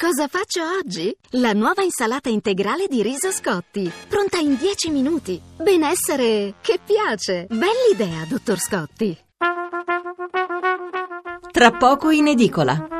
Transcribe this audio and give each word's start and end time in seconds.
Cosa 0.00 0.28
faccio 0.28 0.62
oggi? 0.78 1.14
La 1.32 1.52
nuova 1.52 1.82
insalata 1.82 2.30
integrale 2.30 2.86
di 2.88 3.02
riso 3.02 3.30
Scotti, 3.30 3.92
pronta 4.08 4.38
in 4.38 4.56
10 4.56 4.88
minuti. 4.88 5.38
Benessere 5.58 6.54
che 6.62 6.80
piace. 6.82 7.46
Bell'idea, 7.50 8.24
dottor 8.26 8.58
Scotti. 8.58 9.14
Tra 11.50 11.70
poco 11.72 12.08
in 12.08 12.28
edicola. 12.28 12.99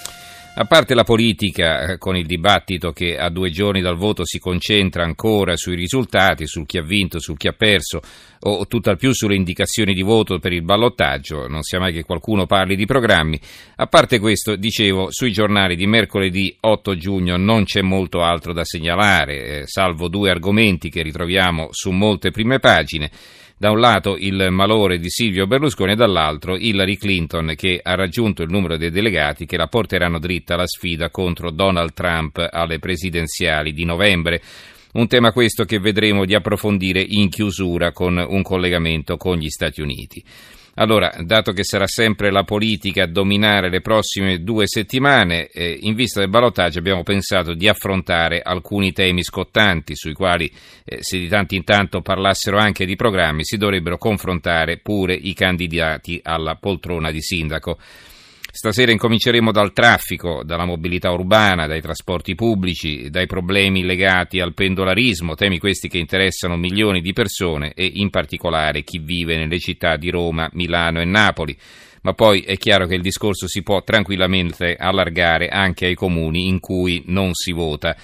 A 0.53 0.65
parte 0.65 0.95
la 0.95 1.05
politica, 1.05 1.93
eh, 1.93 1.97
con 1.97 2.17
il 2.17 2.25
dibattito 2.25 2.91
che 2.91 3.17
a 3.17 3.29
due 3.29 3.51
giorni 3.51 3.79
dal 3.79 3.95
voto 3.95 4.25
si 4.25 4.37
concentra 4.37 5.01
ancora 5.01 5.55
sui 5.55 5.75
risultati, 5.75 6.45
sul 6.45 6.65
chi 6.65 6.77
ha 6.77 6.83
vinto, 6.83 7.19
sul 7.19 7.37
chi 7.37 7.47
ha 7.47 7.53
perso, 7.53 8.01
o 8.41 8.67
tutt'al 8.67 8.97
più 8.97 9.13
sulle 9.13 9.35
indicazioni 9.35 9.93
di 9.93 10.01
voto 10.01 10.39
per 10.39 10.51
il 10.51 10.61
ballottaggio, 10.61 11.47
non 11.47 11.61
sia 11.61 11.79
mai 11.79 11.93
che 11.93 12.03
qualcuno 12.03 12.47
parli 12.47 12.75
di 12.75 12.85
programmi, 12.85 13.39
a 13.77 13.87
parte 13.87 14.19
questo, 14.19 14.57
dicevo, 14.57 15.07
sui 15.09 15.31
giornali 15.31 15.77
di 15.77 15.87
mercoledì 15.87 16.53
8 16.59 16.97
giugno 16.97 17.37
non 17.37 17.63
c'è 17.63 17.81
molto 17.81 18.21
altro 18.21 18.51
da 18.51 18.65
segnalare, 18.65 19.61
eh, 19.61 19.67
salvo 19.67 20.09
due 20.09 20.31
argomenti 20.31 20.89
che 20.89 21.01
ritroviamo 21.01 21.69
su 21.71 21.91
molte 21.91 22.31
prime 22.31 22.59
pagine 22.59 23.09
da 23.61 23.69
un 23.69 23.79
lato 23.79 24.17
il 24.17 24.47
malore 24.49 24.97
di 24.97 25.11
Silvio 25.11 25.45
Berlusconi 25.45 25.91
e 25.91 25.95
dall'altro 25.95 26.57
Hillary 26.57 26.97
Clinton 26.97 27.53
che 27.55 27.79
ha 27.83 27.93
raggiunto 27.93 28.41
il 28.41 28.49
numero 28.49 28.75
dei 28.75 28.89
delegati 28.89 29.45
che 29.45 29.55
la 29.55 29.67
porteranno 29.67 30.17
dritta 30.17 30.55
alla 30.55 30.65
sfida 30.65 31.11
contro 31.11 31.51
Donald 31.51 31.93
Trump 31.93 32.43
alle 32.51 32.79
presidenziali 32.79 33.71
di 33.71 33.85
novembre. 33.85 34.41
Un 34.93 35.05
tema 35.05 35.31
questo 35.31 35.65
che 35.65 35.77
vedremo 35.77 36.25
di 36.25 36.33
approfondire 36.33 37.05
in 37.07 37.29
chiusura 37.29 37.91
con 37.91 38.17
un 38.17 38.41
collegamento 38.41 39.15
con 39.17 39.37
gli 39.37 39.49
Stati 39.49 39.79
Uniti. 39.79 40.23
Allora, 40.75 41.13
dato 41.19 41.51
che 41.51 41.65
sarà 41.65 41.85
sempre 41.85 42.31
la 42.31 42.43
politica 42.43 43.03
a 43.03 43.07
dominare 43.07 43.69
le 43.69 43.81
prossime 43.81 44.41
due 44.41 44.67
settimane, 44.67 45.47
eh, 45.47 45.77
in 45.81 45.95
vista 45.95 46.21
del 46.21 46.29
ballottaggio 46.29 46.79
abbiamo 46.79 47.03
pensato 47.03 47.53
di 47.53 47.67
affrontare 47.67 48.41
alcuni 48.41 48.93
temi 48.93 49.21
scottanti 49.21 49.95
sui 49.95 50.13
quali, 50.13 50.49
eh, 50.85 50.99
se 51.01 51.17
di 51.17 51.27
tanto 51.27 51.55
in 51.55 51.65
tanto 51.65 52.01
parlassero 52.01 52.57
anche 52.57 52.85
di 52.85 52.95
programmi, 52.95 53.43
si 53.43 53.57
dovrebbero 53.57 53.97
confrontare 53.97 54.77
pure 54.77 55.13
i 55.13 55.33
candidati 55.33 56.21
alla 56.23 56.55
poltrona 56.55 57.11
di 57.11 57.21
sindaco. 57.21 57.77
Stasera 58.53 58.91
incominceremo 58.91 59.49
dal 59.53 59.71
traffico, 59.71 60.43
dalla 60.43 60.65
mobilità 60.65 61.09
urbana, 61.09 61.67
dai 61.67 61.79
trasporti 61.79 62.35
pubblici, 62.35 63.09
dai 63.09 63.25
problemi 63.25 63.83
legati 63.83 64.41
al 64.41 64.53
pendolarismo, 64.53 65.35
temi 65.35 65.57
questi 65.57 65.87
che 65.87 65.97
interessano 65.97 66.57
milioni 66.57 66.99
di 66.99 67.13
persone 67.13 67.71
e 67.73 67.89
in 67.95 68.09
particolare 68.09 68.83
chi 68.83 68.99
vive 68.99 69.37
nelle 69.37 69.57
città 69.57 69.95
di 69.95 70.09
Roma, 70.09 70.49
Milano 70.51 70.99
e 70.99 71.05
Napoli. 71.05 71.57
Ma 72.01 72.11
poi 72.11 72.41
è 72.41 72.57
chiaro 72.57 72.87
che 72.87 72.95
il 72.95 73.01
discorso 73.01 73.47
si 73.47 73.63
può 73.63 73.83
tranquillamente 73.83 74.75
allargare 74.75 75.47
anche 75.47 75.85
ai 75.85 75.95
comuni 75.95 76.49
in 76.49 76.59
cui 76.59 77.03
non 77.05 77.29
si 77.33 77.53
vota. 77.53 77.95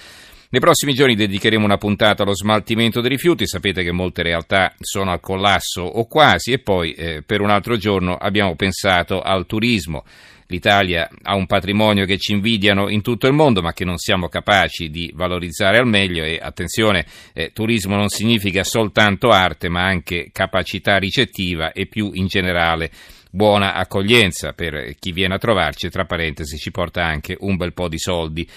Nei 0.50 0.62
prossimi 0.62 0.94
giorni 0.94 1.14
dedicheremo 1.14 1.62
una 1.62 1.76
puntata 1.76 2.22
allo 2.22 2.34
smaltimento 2.34 3.02
dei 3.02 3.10
rifiuti, 3.10 3.46
sapete 3.46 3.82
che 3.82 3.92
molte 3.92 4.22
realtà 4.22 4.72
sono 4.80 5.10
al 5.10 5.20
collasso 5.20 5.82
o 5.82 6.06
quasi 6.06 6.52
e 6.52 6.58
poi 6.58 6.92
eh, 6.92 7.22
per 7.22 7.42
un 7.42 7.50
altro 7.50 7.76
giorno 7.76 8.16
abbiamo 8.16 8.56
pensato 8.56 9.20
al 9.20 9.44
turismo. 9.44 10.04
L'Italia 10.50 11.10
ha 11.24 11.34
un 11.34 11.44
patrimonio 11.44 12.06
che 12.06 12.16
ci 12.16 12.32
invidiano 12.32 12.88
in 12.88 13.02
tutto 13.02 13.26
il 13.26 13.34
mondo, 13.34 13.60
ma 13.60 13.74
che 13.74 13.84
non 13.84 13.98
siamo 13.98 14.28
capaci 14.28 14.88
di 14.88 15.12
valorizzare 15.14 15.76
al 15.76 15.86
meglio. 15.86 16.24
E 16.24 16.38
attenzione, 16.40 17.04
eh, 17.34 17.52
turismo 17.52 17.96
non 17.96 18.08
significa 18.08 18.64
soltanto 18.64 19.28
arte, 19.28 19.68
ma 19.68 19.84
anche 19.84 20.30
capacità 20.32 20.96
ricettiva 20.96 21.72
e 21.72 21.84
più 21.84 22.12
in 22.14 22.28
generale 22.28 22.90
buona 23.30 23.74
accoglienza 23.74 24.54
per 24.54 24.94
chi 24.98 25.12
viene 25.12 25.34
a 25.34 25.38
trovarci. 25.38 25.90
Tra 25.90 26.06
parentesi, 26.06 26.56
ci 26.56 26.70
porta 26.70 27.04
anche 27.04 27.36
un 27.40 27.56
bel 27.56 27.74
po' 27.74 27.88
di 27.88 27.98
soldi. 27.98 28.48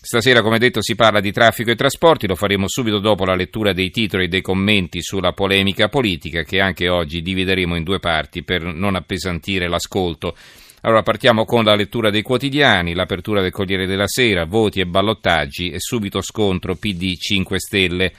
Stasera, 0.00 0.42
come 0.42 0.58
detto, 0.58 0.82
si 0.82 0.96
parla 0.96 1.20
di 1.20 1.30
traffico 1.30 1.70
e 1.70 1.76
trasporti, 1.76 2.26
lo 2.26 2.34
faremo 2.34 2.66
subito 2.66 2.98
dopo 2.98 3.24
la 3.24 3.36
lettura 3.36 3.72
dei 3.72 3.90
titoli 3.90 4.24
e 4.24 4.28
dei 4.28 4.40
commenti 4.40 5.02
sulla 5.02 5.32
polemica 5.32 5.88
politica 5.88 6.42
che 6.42 6.60
anche 6.60 6.88
oggi 6.88 7.22
divideremo 7.22 7.76
in 7.76 7.84
due 7.84 8.00
parti 8.00 8.42
per 8.42 8.62
non 8.64 8.96
appesantire 8.96 9.68
l'ascolto. 9.68 10.34
Allora 10.88 11.02
partiamo 11.02 11.44
con 11.44 11.64
la 11.64 11.74
lettura 11.74 12.08
dei 12.08 12.22
quotidiani, 12.22 12.94
l'apertura 12.94 13.42
del 13.42 13.50
Corriere 13.50 13.84
della 13.84 14.06
Sera, 14.06 14.46
voti 14.46 14.80
e 14.80 14.86
ballottaggi 14.86 15.68
e 15.68 15.80
subito 15.80 16.22
scontro 16.22 16.76
PD 16.76 17.14
5 17.14 17.58
Stelle. 17.60 18.12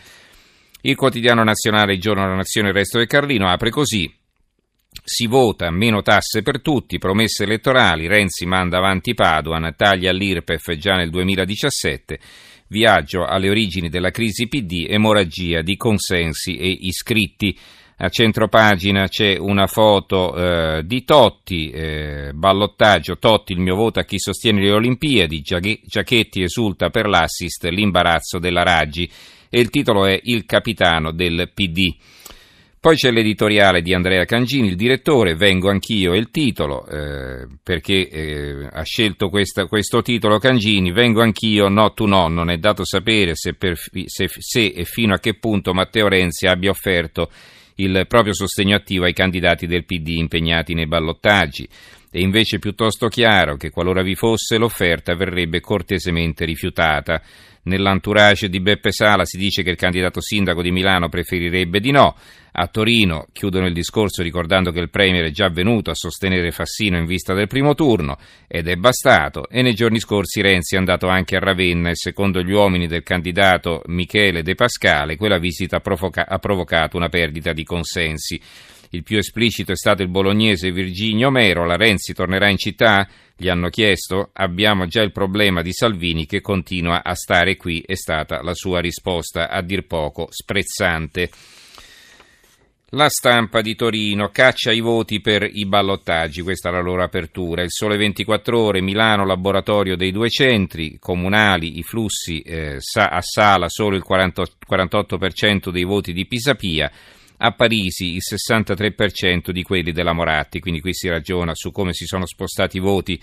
Il 0.81 0.95
quotidiano 0.95 1.43
nazionale 1.43 1.93
Il 1.93 1.99
giorno 1.99 2.21
della 2.21 2.35
nazione 2.35 2.67
il 2.67 2.75
resto 2.75 2.99
del 2.99 3.07
Carlino 3.07 3.49
apre 3.49 3.71
così. 3.71 4.13
Si 5.03 5.25
vota, 5.25 5.71
meno 5.71 6.03
tasse 6.03 6.43
per 6.43 6.61
tutti, 6.61 6.99
promesse 6.99 7.45
elettorali, 7.45 8.05
Renzi 8.05 8.45
manda 8.45 8.77
avanti 8.77 9.15
Paduan, 9.15 9.73
taglia 9.75 10.11
all'IRPEF 10.11 10.75
già 10.75 10.93
nel 10.95 11.09
2017, 11.09 12.19
viaggio 12.67 13.25
alle 13.25 13.49
origini 13.49 13.89
della 13.89 14.11
crisi 14.11 14.47
PD, 14.47 14.85
emorragia 14.87 15.63
di 15.63 15.75
consensi 15.75 16.55
e 16.57 16.67
iscritti. 16.81 17.57
A 18.01 18.07
centropagina 18.07 19.09
c'è 19.09 19.35
una 19.37 19.67
foto 19.67 20.33
eh, 20.33 20.83
di 20.85 21.03
Totti, 21.03 21.69
eh, 21.69 22.31
ballottaggio, 22.33 23.17
Totti 23.17 23.51
il 23.51 23.59
mio 23.59 23.75
voto 23.75 23.99
a 23.99 24.05
chi 24.05 24.17
sostiene 24.17 24.61
le 24.61 24.71
Olimpiadi, 24.71 25.41
Giachetti 25.41 26.41
esulta 26.41 26.91
per 26.91 27.09
l'assist, 27.09 27.65
l'imbarazzo 27.65 28.39
della 28.39 28.63
Raggi. 28.63 29.09
E 29.49 29.59
il 29.59 29.69
titolo 29.69 30.05
è 30.05 30.17
Il 30.23 30.45
capitano 30.45 31.11
del 31.11 31.51
PD. 31.53 31.93
Poi 32.79 32.95
c'è 32.95 33.11
l'editoriale 33.11 33.81
di 33.81 33.93
Andrea 33.93 34.23
Cangini, 34.23 34.69
il 34.69 34.77
direttore, 34.77 35.35
Vengo 35.35 35.69
anch'io, 35.69 36.13
è 36.13 36.17
il 36.17 36.31
titolo, 36.31 36.87
eh, 36.87 37.47
perché 37.61 38.07
eh, 38.07 38.69
ha 38.71 38.83
scelto 38.83 39.27
questa, 39.27 39.65
questo 39.65 40.01
titolo 40.01 40.37
Cangini, 40.37 40.93
Vengo 40.93 41.21
anch'io, 41.21 41.67
no 41.67 41.91
tu 41.91 42.05
no, 42.05 42.29
non 42.29 42.49
è 42.49 42.55
dato 42.55 42.85
sapere 42.85 43.35
se, 43.35 43.55
per, 43.55 43.77
se, 43.77 44.29
se 44.29 44.67
e 44.67 44.85
fino 44.85 45.13
a 45.13 45.19
che 45.19 45.37
punto 45.37 45.73
Matteo 45.73 46.07
Renzi 46.07 46.47
abbia 46.47 46.69
offerto 46.69 47.29
il 47.79 48.05
proprio 48.07 48.33
sostegno 48.33 48.75
attivo 48.75 49.05
ai 49.05 49.13
candidati 49.13 49.67
del 49.67 49.85
PD 49.85 50.09
impegnati 50.09 50.73
nei 50.73 50.87
ballottaggi. 50.87 51.67
È 52.11 52.17
invece 52.17 52.59
piuttosto 52.59 53.07
chiaro 53.07 53.55
che 53.55 53.69
qualora 53.69 54.01
vi 54.01 54.15
fosse 54.15 54.57
l'offerta 54.57 55.15
verrebbe 55.15 55.59
cortesemente 55.59 56.43
rifiutata. 56.43 57.21
Nell'entourage 57.63 58.49
di 58.49 58.59
Beppe 58.59 58.91
Sala 58.91 59.25
si 59.25 59.37
dice 59.37 59.63
che 59.63 59.71
il 59.71 59.75
candidato 59.75 60.21
sindaco 60.21 60.61
di 60.61 60.71
Milano 60.71 61.09
preferirebbe 61.09 61.79
di 61.79 61.91
no. 61.91 62.15
A 62.51 62.67
Torino 62.67 63.27
chiudono 63.31 63.67
il 63.67 63.73
discorso 63.73 64.23
ricordando 64.23 64.71
che 64.71 64.79
il 64.79 64.89
Premier 64.89 65.25
è 65.25 65.31
già 65.31 65.49
venuto 65.49 65.91
a 65.91 65.95
sostenere 65.95 66.51
Fassino 66.51 66.97
in 66.97 67.05
vista 67.05 67.33
del 67.33 67.47
primo 67.47 67.75
turno 67.75 68.17
ed 68.47 68.67
è 68.67 68.75
bastato. 68.75 69.47
E 69.49 69.61
nei 69.61 69.75
giorni 69.75 69.99
scorsi 69.99 70.41
Renzi 70.41 70.75
è 70.75 70.77
andato 70.77 71.07
anche 71.07 71.35
a 71.35 71.39
Ravenna 71.39 71.89
e 71.89 71.95
secondo 71.95 72.41
gli 72.41 72.51
uomini 72.51 72.87
del 72.87 73.03
candidato 73.03 73.83
Michele 73.87 74.41
De 74.41 74.55
Pascale 74.55 75.15
quella 75.15 75.37
visita 75.37 75.81
ha 75.81 76.39
provocato 76.39 76.97
una 76.97 77.09
perdita 77.09 77.53
di 77.53 77.63
consensi. 77.63 78.41
Il 78.91 79.03
più 79.03 79.17
esplicito 79.17 79.71
è 79.71 79.75
stato 79.75 80.01
il 80.01 80.09
bolognese 80.09 80.71
Virginio 80.71 81.29
Mero. 81.29 81.63
La 81.63 81.75
Renzi 81.75 82.13
tornerà 82.13 82.49
in 82.49 82.57
città? 82.57 83.07
Gli 83.37 83.47
hanno 83.47 83.69
chiesto. 83.69 84.31
Abbiamo 84.33 84.87
già 84.87 85.03
il 85.03 85.11
problema 85.11 85.61
di 85.61 85.71
Salvini 85.71 86.25
che 86.25 86.41
continua 86.41 87.03
a 87.03 87.13
stare 87.13 87.55
qui, 87.55 87.83
è 87.85 87.93
stata 87.93 88.41
la 88.41 88.55
sua 88.55 88.79
risposta, 88.79 89.49
a 89.49 89.61
dir 89.61 89.85
poco 89.85 90.27
sprezzante. 90.31 91.29
La 92.93 93.07
stampa 93.09 93.61
di 93.61 93.75
Torino 93.75 94.29
caccia 94.29 94.71
i 94.71 94.79
voti 94.79 95.21
per 95.21 95.47
i 95.47 95.67
ballottaggi, 95.67 96.41
questa 96.41 96.69
è 96.69 96.71
la 96.71 96.81
loro 96.81 97.03
apertura. 97.03 97.61
Il 97.61 97.69
sole 97.69 97.95
24 97.95 98.59
ore, 98.59 98.81
Milano, 98.81 99.23
laboratorio 99.23 99.95
dei 99.95 100.11
due 100.11 100.29
centri 100.29 100.97
comunali, 100.97 101.77
i 101.77 101.83
flussi 101.83 102.41
eh, 102.41 102.79
a 102.95 103.21
Sala 103.21 103.69
solo 103.69 103.95
il 103.95 104.01
40, 104.01 104.43
48% 104.67 105.69
dei 105.69 105.83
voti 105.83 106.11
di 106.11 106.25
Pisapia 106.25 106.91
a 107.41 107.51
Parisi 107.51 108.13
il 108.13 108.21
63% 108.21 109.51
di 109.51 109.63
quelli 109.63 109.91
della 109.91 110.13
Moratti, 110.13 110.59
quindi 110.59 110.81
qui 110.81 110.93
si 110.93 111.07
ragiona 111.07 111.53
su 111.55 111.71
come 111.71 111.93
si 111.93 112.05
sono 112.05 112.25
spostati 112.25 112.77
i 112.77 112.81
voti 112.81 113.21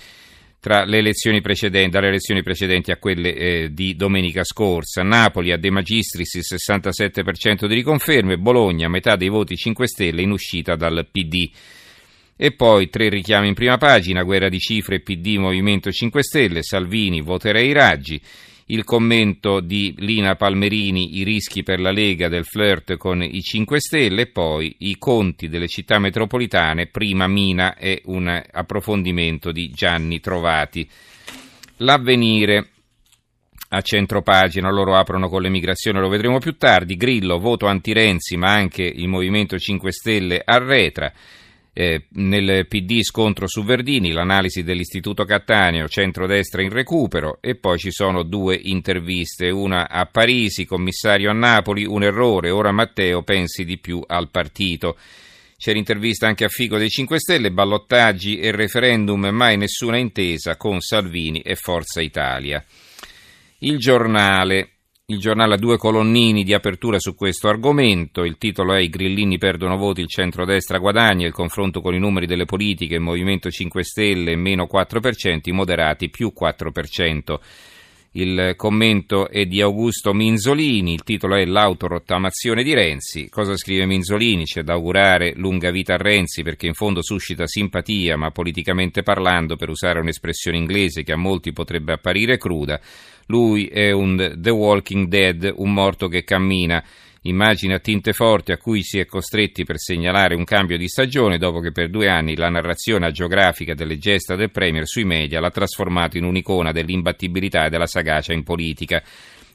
le 0.66 0.98
elezioni 0.98 1.40
dalle 1.40 2.08
elezioni 2.08 2.42
precedenti 2.42 2.90
a 2.90 2.96
quelle 2.96 3.34
eh, 3.34 3.68
di 3.72 3.94
domenica 3.94 4.42
scorsa. 4.42 5.02
Napoli 5.02 5.52
a 5.52 5.58
De 5.58 5.70
Magistris 5.70 6.34
il 6.34 6.44
67% 6.44 7.66
di 7.66 7.74
riconferme, 7.74 8.36
Bologna 8.36 8.88
metà 8.88 9.14
dei 9.14 9.28
voti 9.28 9.56
5 9.56 9.86
Stelle 9.86 10.22
in 10.22 10.32
uscita 10.32 10.74
dal 10.74 11.06
PD. 11.10 11.48
E 12.36 12.52
poi 12.52 12.90
tre 12.90 13.08
richiami 13.08 13.48
in 13.48 13.54
prima 13.54 13.78
pagina, 13.78 14.22
guerra 14.22 14.48
di 14.48 14.58
cifre, 14.58 15.00
PD, 15.00 15.36
Movimento 15.36 15.90
5 15.90 16.22
Stelle, 16.22 16.62
Salvini, 16.62 17.20
voterei 17.20 17.72
Raggi. 17.72 18.20
Il 18.66 18.82
commento 18.84 19.60
di 19.60 19.94
Lina 19.98 20.34
Palmerini, 20.34 21.18
i 21.18 21.22
rischi 21.22 21.62
per 21.62 21.78
la 21.78 21.92
Lega 21.92 22.28
del 22.28 22.44
flirt 22.44 22.96
con 22.96 23.22
i 23.22 23.40
5 23.40 23.78
Stelle 23.78 24.22
e 24.22 24.26
poi 24.26 24.74
i 24.80 24.96
conti 24.98 25.48
delle 25.48 25.68
città 25.68 25.98
metropolitane, 25.98 26.86
prima 26.86 27.28
Mina 27.28 27.76
e 27.76 28.02
un 28.06 28.42
approfondimento 28.50 29.52
di 29.52 29.70
Gianni 29.70 30.18
Trovati. 30.18 30.88
L'avvenire 31.78 32.70
a 33.68 33.80
centro 33.82 34.22
pagina, 34.22 34.70
loro 34.70 34.96
aprono 34.96 35.28
con 35.28 35.42
l'emigrazione, 35.42 36.00
lo 36.00 36.08
vedremo 36.08 36.38
più 36.38 36.56
tardi, 36.56 36.96
Grillo, 36.96 37.38
voto 37.38 37.66
anti-Renzi 37.66 38.36
ma 38.36 38.52
anche 38.52 38.82
il 38.82 39.06
Movimento 39.06 39.58
5 39.58 39.92
Stelle 39.92 40.42
arretra. 40.44 41.12
Eh, 41.78 42.06
nel 42.12 42.66
PD 42.68 43.02
scontro 43.02 43.46
su 43.46 43.62
Verdini, 43.62 44.12
l'analisi 44.12 44.62
dell'Istituto 44.62 45.26
Cattaneo, 45.26 45.88
centrodestra 45.88 46.62
in 46.62 46.70
recupero 46.70 47.36
e 47.42 47.56
poi 47.56 47.76
ci 47.76 47.90
sono 47.90 48.22
due 48.22 48.58
interviste, 48.58 49.50
una 49.50 49.86
a 49.86 50.06
Parisi, 50.06 50.64
commissario 50.64 51.28
a 51.28 51.34
Napoli, 51.34 51.84
un 51.84 52.02
errore, 52.02 52.48
ora 52.48 52.72
Matteo 52.72 53.22
pensi 53.24 53.66
di 53.66 53.76
più 53.76 54.02
al 54.06 54.30
partito. 54.30 54.96
C'è 55.58 55.74
l'intervista 55.74 56.26
anche 56.26 56.46
a 56.46 56.48
Figo 56.48 56.78
dei 56.78 56.88
5 56.88 57.18
Stelle, 57.18 57.52
ballottaggi 57.52 58.38
e 58.38 58.52
referendum, 58.52 59.26
mai 59.26 59.58
nessuna 59.58 59.98
intesa 59.98 60.56
con 60.56 60.80
Salvini 60.80 61.42
e 61.42 61.56
Forza 61.56 62.00
Italia. 62.00 62.64
Il 63.58 63.76
giornale 63.76 64.75
il 65.08 65.20
giornale 65.20 65.54
ha 65.54 65.56
due 65.56 65.78
colonnini 65.78 66.42
di 66.42 66.52
apertura 66.52 66.98
su 66.98 67.14
questo 67.14 67.46
argomento. 67.46 68.24
Il 68.24 68.38
titolo 68.38 68.74
è 68.74 68.80
I 68.80 68.88
grillini 68.88 69.38
perdono 69.38 69.76
voti, 69.76 70.00
il 70.00 70.08
centrodestra 70.08 70.78
guadagna, 70.78 71.28
il 71.28 71.32
confronto 71.32 71.80
con 71.80 71.94
i 71.94 72.00
numeri 72.00 72.26
delle 72.26 72.44
politiche, 72.44 72.96
il 72.96 73.02
Movimento 73.02 73.48
5 73.48 73.84
Stelle 73.84 74.34
meno 74.34 74.66
4%, 74.68 75.42
i 75.44 75.52
moderati 75.52 76.10
più 76.10 76.32
4%. 76.36 77.38
Il 78.18 78.54
commento 78.56 79.28
è 79.28 79.44
di 79.44 79.60
Augusto 79.60 80.14
Minzolini, 80.14 80.94
il 80.94 81.02
titolo 81.02 81.34
è 81.36 81.44
L'autorottamazione 81.44 82.62
di 82.62 82.72
Renzi. 82.72 83.28
Cosa 83.28 83.58
scrive 83.58 83.84
Minzolini? 83.84 84.44
C'è 84.44 84.62
da 84.62 84.72
augurare 84.72 85.34
lunga 85.36 85.70
vita 85.70 85.92
a 85.92 85.98
Renzi 85.98 86.42
perché 86.42 86.66
in 86.66 86.72
fondo 86.72 87.02
suscita 87.02 87.46
simpatia, 87.46 88.16
ma 88.16 88.30
politicamente 88.30 89.02
parlando, 89.02 89.56
per 89.56 89.68
usare 89.68 90.00
un'espressione 90.00 90.56
inglese 90.56 91.02
che 91.02 91.12
a 91.12 91.16
molti 91.16 91.52
potrebbe 91.52 91.92
apparire 91.92 92.38
cruda, 92.38 92.80
lui 93.26 93.66
è 93.66 93.90
un 93.90 94.34
The 94.38 94.50
Walking 94.50 95.08
Dead, 95.08 95.52
un 95.54 95.74
morto 95.74 96.08
che 96.08 96.24
cammina. 96.24 96.82
Immagine 97.26 97.74
a 97.74 97.78
tinte 97.80 98.12
forti 98.12 98.52
a 98.52 98.56
cui 98.56 98.84
si 98.84 99.00
è 99.00 99.04
costretti 99.04 99.64
per 99.64 99.78
segnalare 99.78 100.36
un 100.36 100.44
cambio 100.44 100.78
di 100.78 100.86
stagione 100.86 101.38
dopo 101.38 101.58
che 101.58 101.72
per 101.72 101.90
due 101.90 102.08
anni 102.08 102.36
la 102.36 102.48
narrazione 102.48 103.06
agiografica 103.06 103.74
delle 103.74 103.98
gesta 103.98 104.36
del 104.36 104.52
Premier 104.52 104.86
sui 104.86 105.04
media 105.04 105.40
l'ha 105.40 105.50
trasformato 105.50 106.16
in 106.16 106.24
un'icona 106.24 106.70
dell'imbattibilità 106.70 107.66
e 107.66 107.68
della 107.68 107.88
sagacia 107.88 108.32
in 108.32 108.44
politica. 108.44 109.02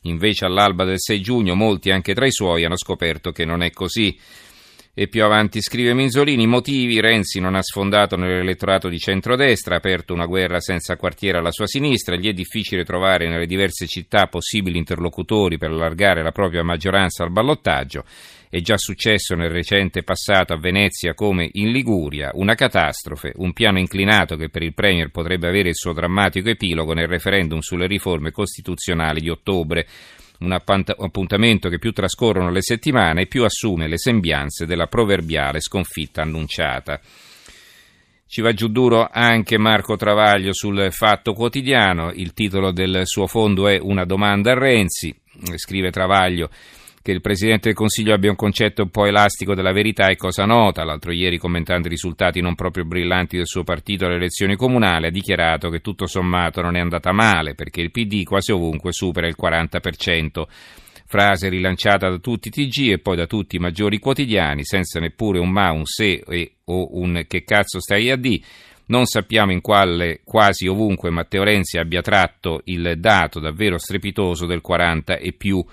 Invece 0.01 0.44
all'alba 0.44 0.83
del 0.83 1.00
6 1.00 1.21
giugno 1.21 1.56
molti 1.56 1.91
anche 1.91 2.13
tra 2.13 2.25
i 2.25 2.31
suoi 2.31 2.65
hanno 2.65 2.75
scoperto 2.75 3.31
che 3.31 3.45
non 3.45 3.63
è 3.63 3.71
così. 3.71 4.19
E 4.94 5.08
più 5.08 5.24
avanti 5.24 5.62
scrive 5.62 5.94
Minzolini, 5.94 6.46
motivi, 6.46 7.00
Renzi 7.00 7.40
non 7.40 7.56
ha 7.56 7.62
sfondato 7.62 8.18
nell'elettorato 8.18 8.90
di 8.90 8.98
centrodestra, 8.98 9.76
ha 9.76 9.78
aperto 9.78 10.14
una 10.14 10.26
guerra 10.26 10.60
senza 10.60 10.98
quartiere 10.98 11.38
alla 11.38 11.52
sua 11.52 11.66
sinistra, 11.66 12.18
gli 12.18 12.28
è 12.28 12.34
difficile 12.34 12.84
trovare 12.84 13.30
nelle 13.30 13.46
diverse 13.46 13.88
città 13.88 14.28
possibili 14.28 14.78
interlocutori 14.78 15.58
per 15.58 15.70
allargare 15.70 16.22
la 16.22 16.34
propria 16.34 16.62
maggioranza 16.64 17.24
al 17.24 17.32
ballottaggio. 17.32 18.04
È 18.50 18.60
già 18.60 18.76
successo 18.78 19.34
nel 19.34 19.50
recente 19.50 20.04
passato 20.04 20.52
a 20.52 20.60
Venezia 20.60 21.14
come 21.14 21.48
in 21.54 21.72
Liguria, 21.72 22.32
una 22.34 22.56
catastrofe, 22.56 23.32
un 23.38 23.54
piano 23.54 23.80
inclinato 23.80 24.36
che 24.36 24.50
per 24.50 24.62
il 24.62 24.74
Premier 24.74 25.10
potrebbe 25.10 25.48
avere 25.48 25.70
il 25.70 25.76
suo 25.76 25.94
drammatico 25.94 26.50
epilogo 26.50 26.92
nel 26.92 27.08
referendum 27.08 27.60
sulle 27.60 27.88
riforme 27.88 28.32
costituzionali 28.32 29.22
di 29.22 29.30
ottobre 29.30 29.88
un 30.42 30.52
appuntamento 30.52 31.70
che 31.70 31.80
più 31.80 31.92
trascorrono 31.92 32.52
le 32.52 32.62
settimane 32.62 33.28
più 33.28 33.44
assume 33.44 33.88
le 33.88 33.98
sembianze 33.98 34.66
della 34.66 34.88
proverbiale 34.88 35.60
sconfitta 35.60 36.22
annunciata. 36.22 37.00
Ci 38.28 38.42
va 38.42 38.54
giù 38.54 38.68
duro 38.68 39.10
anche 39.12 39.58
Marco 39.58 39.98
Travaglio 39.98 40.54
sul 40.54 40.88
Fatto 40.92 41.34
Quotidiano, 41.34 42.12
il 42.14 42.34
titolo 42.34 42.72
del 42.72 43.02
suo 43.04 43.28
fondo 43.28 43.68
è 43.68 43.78
Una 43.82 44.06
domanda 44.06 44.52
a 44.52 44.58
Renzi, 44.58 45.14
scrive 45.56 45.92
Travaglio 45.92 46.50
che 47.01 47.12
il 47.12 47.21
Presidente 47.21 47.69
del 47.69 47.74
Consiglio 47.74 48.13
abbia 48.13 48.30
un 48.30 48.36
concetto 48.36 48.83
un 48.83 48.89
po' 48.89 49.06
elastico 49.06 49.56
della 49.56 49.71
verità 49.71 50.07
è 50.07 50.15
cosa 50.15 50.45
nota. 50.45 50.83
L'altro 50.83 51.12
ieri, 51.12 51.38
commentando 51.38 51.88
i 51.88 51.92
risultati 51.92 52.42
non 52.42 52.56
proprio 52.56 52.86
brillanti 52.86 53.38
del 53.38 53.48
suo 53.48 53.63
partito 53.63 54.06
alle 54.06 54.15
elezioni 54.15 54.56
comunali, 54.56 55.07
ha 55.07 55.12
dichiarato 55.12 55.69
che 55.69 55.81
tutto 55.81 56.06
sommato 56.06 56.62
non 56.62 56.75
è 56.75 56.80
andata 56.80 57.12
male 57.12 57.56
perché 57.56 57.81
il 57.81 57.92
PD 57.92 58.24
quasi 58.24 58.51
ovunque 58.51 58.92
supera 58.92 59.27
il 59.27 59.36
40%. 59.39 60.44
Frase 61.07 61.50
rilanciata 61.50 62.09
da 62.09 62.19
tutti 62.19 62.48
i 62.48 62.51
TG 62.51 62.92
e 62.92 63.00
poi 63.00 63.18
da 63.18 63.25
tutti 63.25 63.57
i 63.57 63.59
maggiori 63.59 64.00
quotidiani, 64.00 64.63
senza 64.63 65.00
neppure 65.00 65.39
un 65.39 65.50
ma, 65.50 65.71
un 65.71 65.86
se 65.86 66.24
e, 66.25 66.54
o 66.65 66.97
un 67.00 67.25
che 67.27 67.44
cazzo 67.44 67.81
stai 67.81 68.12
a 68.12 68.15
di. 68.15 68.42
Non 68.86 69.06
sappiamo 69.06 69.51
in 69.51 69.59
quale 69.59 70.21
quasi 70.24 70.68
ovunque 70.68 71.09
Matteo 71.09 71.44
Renzi 71.44 71.77
abbia 71.77 72.01
tratto 72.01 72.62
il 72.65 72.95
dato 72.97 73.39
davvero 73.39 73.77
strepitoso 73.77 74.45
del 74.45 74.62
40 74.62 75.18
e 75.18 75.33
più 75.33 75.65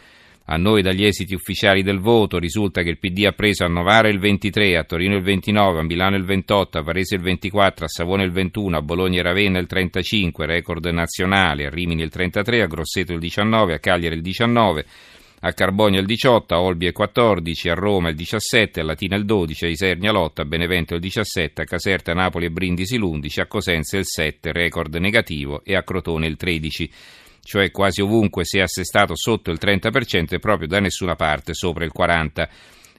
a 0.50 0.56
noi 0.56 0.80
dagli 0.80 1.04
esiti 1.04 1.34
ufficiali 1.34 1.82
del 1.82 1.98
voto 1.98 2.38
risulta 2.38 2.82
che 2.82 2.88
il 2.88 2.98
PD 2.98 3.26
ha 3.26 3.32
preso 3.32 3.64
a 3.64 3.68
Novara 3.68 4.08
il 4.08 4.18
23, 4.18 4.78
a 4.78 4.84
Torino 4.84 5.16
il 5.16 5.22
29, 5.22 5.80
a 5.80 5.82
Milano 5.82 6.16
il 6.16 6.24
28, 6.24 6.78
a 6.78 6.82
Varese 6.82 7.16
il 7.16 7.20
24, 7.20 7.84
a 7.84 7.88
Savone 7.88 8.24
il 8.24 8.30
21, 8.30 8.78
a 8.78 8.80
Bologna 8.82 9.20
e 9.20 9.22
Ravenna 9.22 9.58
il 9.58 9.66
35, 9.66 10.46
record 10.46 10.86
nazionale, 10.86 11.66
a 11.66 11.70
Rimini 11.70 12.02
il 12.02 12.08
33, 12.08 12.62
a 12.62 12.66
Grosseto 12.66 13.12
il 13.12 13.18
19, 13.18 13.74
a 13.74 13.78
Cagliari 13.78 14.14
il 14.14 14.22
19, 14.22 14.84
a 15.40 15.52
Carbogna 15.52 16.00
il 16.00 16.06
18, 16.06 16.54
a 16.54 16.60
Olbia 16.62 16.88
il 16.88 16.94
14, 16.94 17.68
a 17.68 17.74
Roma 17.74 18.08
il 18.08 18.16
17, 18.16 18.80
a 18.80 18.84
Latina 18.84 19.16
il 19.16 19.26
12, 19.26 19.66
a 19.66 19.68
Isernia 19.68 20.12
l'8, 20.12 20.40
a 20.40 20.44
Benevento 20.46 20.94
il 20.94 21.00
17, 21.00 21.60
a 21.60 21.64
Caserta, 21.66 22.14
Napoli 22.14 22.46
e 22.46 22.50
Brindisi 22.50 22.96
l'11, 22.96 23.40
a 23.40 23.46
Cosenza 23.46 23.98
il 23.98 24.06
7, 24.06 24.50
record 24.52 24.94
negativo, 24.94 25.60
e 25.62 25.76
a 25.76 25.82
Crotone 25.82 26.26
il 26.26 26.36
13 26.36 26.90
cioè 27.48 27.70
quasi 27.70 28.02
ovunque 28.02 28.44
si 28.44 28.58
è 28.58 28.60
assestato 28.60 29.16
sotto 29.16 29.50
il 29.50 29.58
30% 29.58 30.34
e 30.34 30.38
proprio 30.38 30.68
da 30.68 30.80
nessuna 30.80 31.16
parte 31.16 31.54
sopra 31.54 31.82
il 31.82 31.92
40%. 31.98 32.48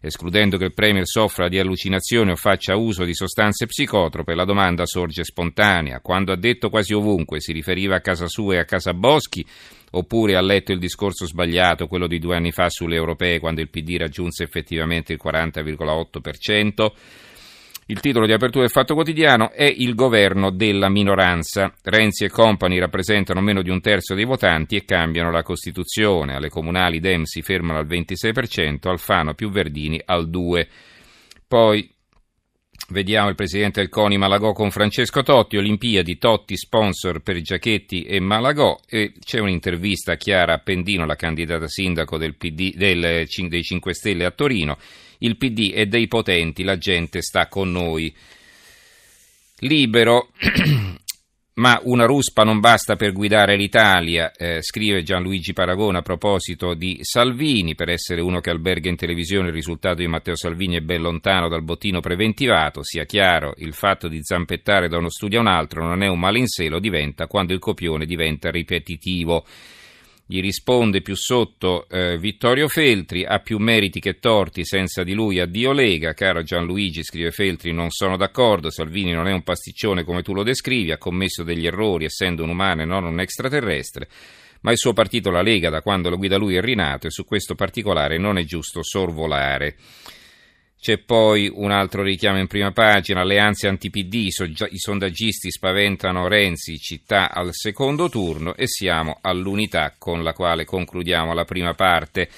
Escludendo 0.01 0.57
che 0.57 0.63
il 0.63 0.73
Premier 0.73 1.05
soffra 1.05 1.49
di 1.49 1.59
allucinazione 1.59 2.31
o 2.31 2.35
faccia 2.37 2.77
uso 2.77 3.03
di 3.03 3.13
sostanze 3.13 3.65
psicotrope, 3.65 4.33
la 4.33 4.45
domanda 4.45 4.85
sorge 4.85 5.25
spontanea. 5.25 5.99
Quando 5.99 6.31
ha 6.31 6.37
detto 6.37 6.69
quasi 6.69 6.93
ovunque 6.93 7.41
si 7.41 7.51
riferiva 7.51 7.97
a 7.97 7.99
casa 7.99 8.27
sua 8.27 8.55
e 8.55 8.57
a 8.59 8.65
casa 8.65 8.93
Boschi, 8.93 9.45
oppure 9.91 10.35
ha 10.37 10.41
letto 10.41 10.71
il 10.71 10.79
discorso 10.79 11.27
sbagliato, 11.27 11.87
quello 11.87 12.07
di 12.07 12.17
due 12.17 12.37
anni 12.37 12.51
fa 12.51 12.69
sulle 12.69 12.95
europee, 12.95 13.39
quando 13.39 13.59
il 13.59 13.69
PD 13.69 13.97
raggiunse 13.97 14.43
effettivamente 14.43 15.11
il 15.11 15.19
40,8%? 15.21 16.91
Il 17.91 18.01
titolo 18.01 18.27
di 18.27 18.33
apertura 18.33 18.65
del 18.65 18.71
Fatto 18.71 18.93
Quotidiano 18.93 19.49
è 19.49 19.63
Il 19.63 19.95
governo 19.95 20.51
della 20.51 20.89
minoranza. 20.89 21.73
Renzi 21.81 22.23
e 22.23 22.29
compagni 22.29 22.77
rappresentano 22.77 23.41
meno 23.41 23.63
di 23.63 23.71
un 23.71 23.81
terzo 23.81 24.13
dei 24.13 24.25
votanti 24.25 24.75
e 24.75 24.85
cambiano 24.85 25.31
la 25.31 25.41
Costituzione. 25.41 26.35
Alle 26.35 26.49
comunali 26.49 26.99
Dem 26.99 27.23
si 27.23 27.41
fermano 27.41 27.79
al 27.79 27.87
26%, 27.87 28.87
Alfano 28.87 29.33
più 29.33 29.49
Verdini 29.49 29.99
al 30.05 30.29
2%. 30.29 30.67
Poi 31.47 31.91
Vediamo 32.91 33.27
il 33.27 33.35
presidente 33.35 33.81
del 33.81 33.89
CONI 33.89 34.17
Malagò 34.17 34.53
con 34.53 34.71
Francesco 34.71 35.21
Totti, 35.21 35.57
Olimpiadi, 35.57 36.17
Totti 36.17 36.55
sponsor 36.55 37.21
per 37.21 37.39
Giachetti 37.41 38.03
e 38.03 38.19
Malagò 38.19 38.79
e 38.87 39.13
c'è 39.19 39.39
un'intervista 39.39 40.13
a 40.13 40.15
Chiara 40.15 40.53
Appendino, 40.53 41.05
la 41.05 41.15
candidata 41.15 41.67
sindaco 41.67 42.17
del 42.17 42.35
PD, 42.35 42.73
del, 42.75 43.27
dei 43.47 43.63
5 43.63 43.93
Stelle 43.93 44.25
a 44.25 44.31
Torino 44.31 44.77
il 45.19 45.37
PD 45.37 45.71
è 45.73 45.85
dei 45.85 46.07
potenti, 46.07 46.63
la 46.63 46.77
gente 46.77 47.21
sta 47.21 47.47
con 47.47 47.71
noi. 47.71 48.13
Libero, 49.59 50.29
ma 51.55 51.79
una 51.83 52.05
ruspa 52.05 52.43
non 52.43 52.61
basta 52.61 52.95
per 52.95 53.11
guidare 53.11 53.57
l'Italia, 53.57 54.31
eh, 54.31 54.61
scrive 54.61 55.03
Gianluigi 55.03 55.51
Paragona 55.51 55.99
a 55.99 56.03
proposito 56.03 56.73
di 56.73 56.99
Salvini, 57.01 57.75
per 57.75 57.89
essere 57.89 58.21
uno 58.21 58.39
che 58.39 58.49
alberga 58.49 58.87
in 58.87 58.95
televisione 58.95 59.47
il 59.47 59.53
risultato 59.53 59.95
di 59.95 60.07
Matteo 60.07 60.37
Salvini 60.37 60.77
è 60.77 60.81
ben 60.81 61.01
lontano 61.01 61.49
dal 61.49 61.63
bottino 61.63 61.99
preventivato, 61.99 62.81
sia 62.83 63.03
chiaro, 63.03 63.55
il 63.57 63.73
fatto 63.73 64.07
di 64.07 64.19
zampettare 64.23 64.87
da 64.87 64.97
uno 64.97 65.09
studio 65.09 65.39
a 65.39 65.41
un 65.41 65.47
altro 65.47 65.85
non 65.85 66.01
è 66.01 66.07
un 66.07 66.19
male 66.19 66.39
in 66.39 66.47
sé, 66.47 66.69
lo 66.69 66.79
diventa 66.79 67.27
quando 67.27 67.51
il 67.51 67.59
copione 67.59 68.05
diventa 68.05 68.49
ripetitivo. 68.49 69.45
Gli 70.31 70.41
risponde 70.41 71.01
più 71.01 71.15
sotto 71.15 71.89
eh, 71.89 72.19
Vittorio 72.19 72.67
Feltri, 72.67 73.25
ha 73.25 73.39
più 73.39 73.57
meriti 73.57 73.99
che 73.99 74.19
torti, 74.19 74.63
senza 74.63 75.01
di 75.01 75.15
lui 75.15 75.39
addio 75.39 75.71
Lega, 75.71 76.13
caro 76.13 76.43
Gianluigi, 76.43 77.01
scrive 77.01 77.31
Feltri, 77.31 77.73
non 77.73 77.89
sono 77.89 78.15
d'accordo, 78.15 78.69
Salvini 78.69 79.11
non 79.11 79.27
è 79.27 79.33
un 79.33 79.41
pasticcione 79.41 80.03
come 80.03 80.21
tu 80.21 80.35
lo 80.35 80.43
descrivi, 80.43 80.91
ha 80.91 80.99
commesso 80.99 81.41
degli 81.41 81.65
errori 81.65 82.05
essendo 82.05 82.43
un 82.43 82.49
umano 82.49 82.83
e 82.83 82.85
non 82.85 83.05
un 83.05 83.19
extraterrestre, 83.19 84.07
ma 84.61 84.69
il 84.69 84.77
suo 84.77 84.93
partito, 84.93 85.31
la 85.31 85.41
Lega, 85.41 85.71
da 85.71 85.81
quando 85.81 86.11
lo 86.11 86.17
guida 86.17 86.37
lui 86.37 86.57
è 86.57 86.61
rinato 86.61 87.07
e 87.07 87.09
su 87.09 87.25
questo 87.25 87.55
particolare 87.55 88.19
non 88.19 88.37
è 88.37 88.43
giusto 88.43 88.83
sorvolare. 88.83 89.77
C'è 90.81 90.97
poi 90.97 91.51
un 91.53 91.71
altro 91.71 92.03
richiamo 92.03 92.39
in 92.39 92.47
prima 92.47 92.71
pagina, 92.71 93.25
le 93.25 93.37
ansie 93.37 93.67
anti-PD, 93.67 94.13
i 94.13 94.77
sondaggisti 94.77 95.51
spaventano 95.51 96.29
Renzi, 96.29 96.77
città 96.77 97.33
al 97.33 97.49
secondo 97.51 98.07
turno 98.07 98.55
e 98.55 98.65
siamo 98.65 99.17
all'unità 99.19 99.93
con 99.97 100.23
la 100.23 100.31
quale 100.31 100.63
concludiamo 100.63 101.33
la 101.33 101.43
prima 101.43 101.73
parte 101.73 102.29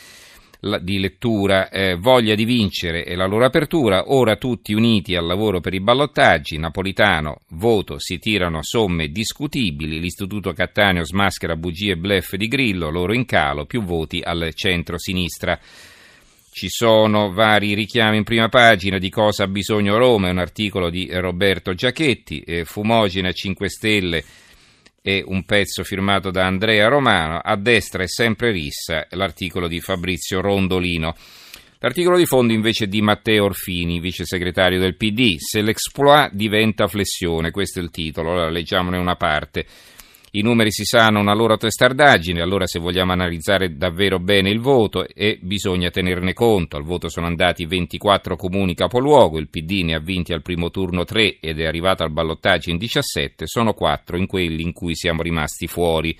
di 0.81 0.99
lettura, 0.99 1.69
eh, 1.69 1.95
voglia 1.95 2.33
di 2.33 2.45
vincere 2.45 3.05
e 3.05 3.15
la 3.15 3.27
loro 3.27 3.45
apertura, 3.45 4.11
ora 4.11 4.35
tutti 4.37 4.73
uniti 4.73 5.15
al 5.15 5.27
lavoro 5.27 5.59
per 5.59 5.75
i 5.75 5.79
ballottaggi, 5.79 6.57
Napolitano, 6.57 7.41
voto, 7.49 7.99
si 7.99 8.17
tirano 8.17 8.63
somme 8.63 9.09
discutibili, 9.09 9.99
l'Istituto 9.99 10.51
Cattaneo 10.51 11.03
smaschera 11.03 11.55
bugie 11.55 11.91
e 11.91 11.97
blef 11.97 12.35
di 12.35 12.47
Grillo, 12.47 12.89
loro 12.89 13.13
in 13.13 13.25
calo, 13.25 13.65
più 13.65 13.83
voti 13.83 14.19
al 14.23 14.51
centro-sinistra. 14.55 15.59
Ci 16.53 16.67
sono 16.67 17.31
vari 17.31 17.73
richiami 17.73 18.17
in 18.17 18.25
prima 18.25 18.49
pagina 18.49 18.97
di 18.97 19.09
cosa 19.09 19.45
ha 19.45 19.47
bisogno 19.47 19.97
Roma, 19.97 20.27
è 20.27 20.31
un 20.31 20.37
articolo 20.37 20.89
di 20.89 21.07
Roberto 21.09 21.73
Giachetti, 21.73 22.41
eh, 22.41 22.65
Fumogena 22.65 23.31
5 23.31 23.69
Stelle 23.69 24.23
e 25.01 25.23
un 25.25 25.45
pezzo 25.45 25.85
firmato 25.85 26.29
da 26.29 26.45
Andrea 26.45 26.89
Romano, 26.89 27.39
a 27.41 27.55
destra 27.55 28.03
è 28.03 28.07
sempre 28.07 28.51
rissa, 28.51 29.07
l'articolo 29.11 29.69
di 29.69 29.79
Fabrizio 29.79 30.41
Rondolino. 30.41 31.15
L'articolo 31.79 32.17
di 32.17 32.25
fondo 32.25 32.51
invece 32.51 32.83
è 32.83 32.87
di 32.87 33.01
Matteo 33.01 33.45
Orfini, 33.45 34.01
vice 34.01 34.25
segretario 34.25 34.77
del 34.77 34.97
PD, 34.97 35.37
se 35.37 35.61
l'exploit 35.61 36.33
diventa 36.33 36.87
flessione, 36.87 37.51
questo 37.51 37.79
è 37.79 37.81
il 37.81 37.91
titolo, 37.91 38.31
allora 38.31 38.49
leggiamone 38.49 38.97
una 38.97 39.15
parte. 39.15 39.65
I 40.33 40.43
numeri 40.43 40.71
si 40.71 40.85
sanno 40.85 41.19
una 41.19 41.33
loro 41.33 41.57
testardaggine, 41.57 42.41
allora 42.41 42.65
se 42.65 42.79
vogliamo 42.79 43.11
analizzare 43.11 43.75
davvero 43.75 44.17
bene 44.17 44.49
il 44.49 44.61
voto 44.61 45.05
e 45.05 45.37
bisogna 45.41 45.89
tenerne 45.89 46.31
conto. 46.31 46.77
Al 46.77 46.83
voto 46.83 47.09
sono 47.09 47.25
andati 47.25 47.65
24 47.65 48.37
comuni 48.37 48.73
capoluogo, 48.73 49.39
il 49.39 49.49
PD 49.49 49.83
ne 49.83 49.95
ha 49.95 49.99
vinti 49.99 50.31
al 50.31 50.41
primo 50.41 50.69
turno 50.69 51.03
3 51.03 51.39
ed 51.41 51.59
è 51.59 51.65
arrivato 51.65 52.03
al 52.03 52.13
ballottaggio 52.13 52.69
in 52.69 52.77
17, 52.77 53.45
sono 53.45 53.73
4 53.73 54.15
in 54.15 54.25
quelli 54.25 54.61
in 54.61 54.71
cui 54.71 54.95
siamo 54.95 55.21
rimasti 55.21 55.67
fuori. 55.67 56.17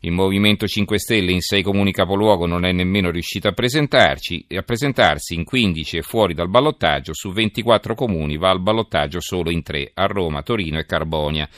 Il 0.00 0.12
Movimento 0.12 0.66
5 0.66 0.98
Stelle 0.98 1.32
in 1.32 1.40
6 1.40 1.62
comuni 1.62 1.92
capoluogo 1.92 2.44
non 2.44 2.66
è 2.66 2.72
nemmeno 2.72 3.10
riuscito 3.10 3.48
a, 3.48 3.52
a 3.52 3.54
presentarsi, 3.54 5.34
in 5.34 5.44
15 5.44 5.96
è 5.96 6.02
fuori 6.02 6.34
dal 6.34 6.50
ballottaggio, 6.50 7.14
su 7.14 7.32
24 7.32 7.94
comuni 7.94 8.36
va 8.36 8.50
al 8.50 8.60
ballottaggio 8.60 9.18
solo 9.18 9.50
in 9.50 9.62
3, 9.62 9.92
a 9.94 10.04
Roma, 10.04 10.42
Torino 10.42 10.78
e 10.78 10.84
Carbonia. 10.84 11.48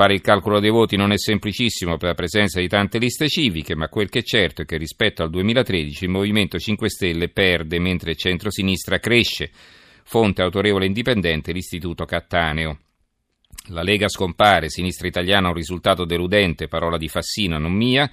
Fare 0.00 0.14
il 0.14 0.22
calcolo 0.22 0.60
dei 0.60 0.70
voti 0.70 0.96
non 0.96 1.12
è 1.12 1.18
semplicissimo 1.18 1.98
per 1.98 2.08
la 2.08 2.14
presenza 2.14 2.58
di 2.58 2.68
tante 2.68 2.96
liste 2.96 3.28
civiche, 3.28 3.76
ma 3.76 3.88
quel 3.88 4.08
che 4.08 4.20
è 4.20 4.22
certo 4.22 4.62
è 4.62 4.64
che 4.64 4.78
rispetto 4.78 5.22
al 5.22 5.28
2013 5.28 6.04
il 6.04 6.10
Movimento 6.10 6.58
5 6.58 6.88
Stelle 6.88 7.28
perde 7.28 7.78
mentre 7.78 8.12
il 8.12 8.16
centrosinistra 8.16 8.98
cresce. 8.98 9.50
Fonte 10.04 10.40
autorevole 10.40 10.84
e 10.84 10.86
indipendente 10.86 11.52
l'Istituto 11.52 12.06
Cattaneo. 12.06 12.78
La 13.66 13.82
Lega 13.82 14.08
scompare, 14.08 14.70
Sinistra 14.70 15.06
Italiana 15.06 15.48
un 15.48 15.54
risultato 15.54 16.06
deludente, 16.06 16.66
parola 16.66 16.96
di 16.96 17.08
Fassina, 17.08 17.58
non 17.58 17.72
mia. 17.72 18.10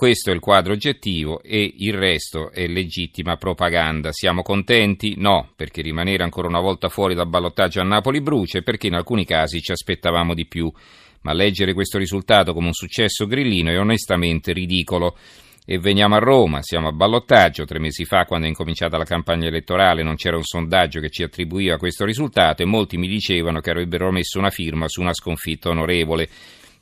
Questo 0.00 0.30
è 0.30 0.32
il 0.32 0.40
quadro 0.40 0.72
oggettivo 0.72 1.42
e 1.42 1.74
il 1.76 1.92
resto 1.92 2.50
è 2.52 2.66
legittima 2.66 3.36
propaganda. 3.36 4.12
Siamo 4.12 4.40
contenti? 4.40 5.12
No, 5.18 5.50
perché 5.54 5.82
rimanere 5.82 6.22
ancora 6.22 6.48
una 6.48 6.62
volta 6.62 6.88
fuori 6.88 7.14
dal 7.14 7.28
ballottaggio 7.28 7.82
a 7.82 7.84
Napoli 7.84 8.22
brucia 8.22 8.56
e 8.56 8.62
perché 8.62 8.86
in 8.86 8.94
alcuni 8.94 9.26
casi 9.26 9.60
ci 9.60 9.72
aspettavamo 9.72 10.32
di 10.32 10.46
più. 10.46 10.72
Ma 11.20 11.34
leggere 11.34 11.74
questo 11.74 11.98
risultato 11.98 12.54
come 12.54 12.68
un 12.68 12.72
successo 12.72 13.26
grillino 13.26 13.70
è 13.70 13.78
onestamente 13.78 14.54
ridicolo. 14.54 15.18
E 15.66 15.78
veniamo 15.78 16.14
a 16.14 16.18
Roma, 16.18 16.62
siamo 16.62 16.88
a 16.88 16.92
ballottaggio. 16.92 17.66
Tre 17.66 17.78
mesi 17.78 18.06
fa, 18.06 18.24
quando 18.24 18.46
è 18.46 18.48
incominciata 18.48 18.96
la 18.96 19.04
campagna 19.04 19.48
elettorale, 19.48 20.02
non 20.02 20.16
c'era 20.16 20.38
un 20.38 20.44
sondaggio 20.44 21.00
che 21.00 21.10
ci 21.10 21.24
attribuiva 21.24 21.76
questo 21.76 22.06
risultato 22.06 22.62
e 22.62 22.64
molti 22.64 22.96
mi 22.96 23.06
dicevano 23.06 23.60
che 23.60 23.68
avrebbero 23.68 24.10
messo 24.10 24.38
una 24.38 24.48
firma 24.48 24.88
su 24.88 25.02
una 25.02 25.12
sconfitta 25.12 25.68
onorevole. 25.68 26.26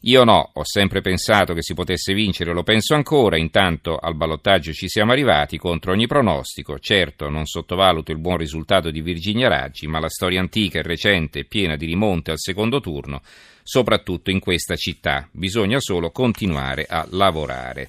Io 0.03 0.23
no, 0.23 0.51
ho 0.55 0.63
sempre 0.65 1.01
pensato 1.01 1.55
che 1.55 1.63
si 1.63 1.75
potesse 1.75 2.15
vincere, 2.15 2.53
lo 2.53 2.63
penso 2.63 2.95
ancora, 2.95 3.37
intanto 3.37 3.97
al 3.97 4.15
ballottaggio 4.15 4.73
ci 4.73 4.89
siamo 4.89 5.11
arrivati 5.11 5.59
contro 5.59 5.91
ogni 5.91 6.07
pronostico. 6.07 6.79
Certo, 6.79 7.29
non 7.29 7.47
sottovaluto 7.47 8.13
il 8.13 8.19
buon 8.19 8.37
risultato 8.37 8.91
di 8.91 9.01
Virginia 9.01 9.49
Raggi, 9.49 9.89
ma 9.89 9.99
la 9.99 10.09
storia 10.09 10.39
antica 10.39 10.79
e 10.79 10.83
recente 10.83 11.41
è 11.41 11.45
piena 11.45 11.75
di 11.75 11.87
rimonte 11.87 12.31
al 12.31 12.39
secondo 12.39 12.79
turno, 12.79 13.23
soprattutto 13.65 14.31
in 14.31 14.39
questa 14.39 14.77
città. 14.77 15.29
Bisogna 15.33 15.81
solo 15.81 16.13
continuare 16.13 16.87
a 16.89 17.05
lavorare. 17.11 17.87